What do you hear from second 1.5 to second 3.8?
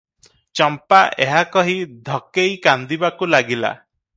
କହି ଧକେଇ କାନ୍ଦିବାକୁ ଲାଗିଲା।